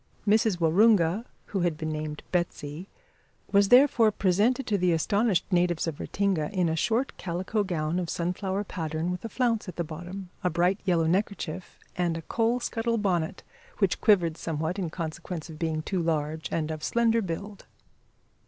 [0.27, 2.89] Mrs Waroonga who had been named Betsy
[3.51, 8.09] was therefore presented to the astonished natives of Ratinga in a short calico gown of
[8.09, 12.59] sunflower pattern with a flounce at the bottom, a bright yellow neckerchief, and a coal
[12.59, 13.43] scuttle bonnet,
[13.77, 17.67] which quivered somewhat in consequence of being too large and of slender build.